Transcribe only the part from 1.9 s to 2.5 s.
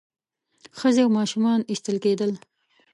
کېدل.